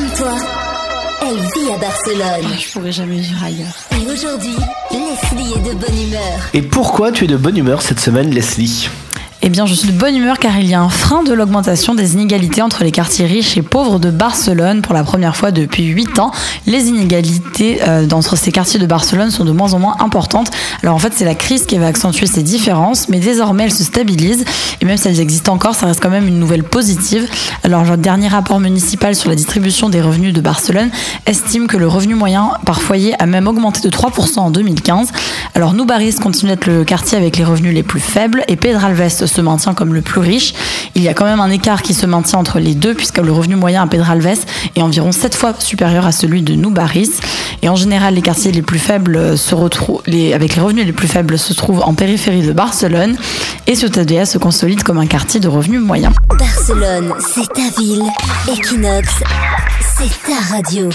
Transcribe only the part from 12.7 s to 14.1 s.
les quartiers riches et pauvres de